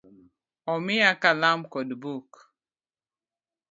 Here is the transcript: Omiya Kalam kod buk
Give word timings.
Omiya 0.73 1.11
Kalam 1.21 1.59
kod 1.73 1.89
buk 2.01 2.29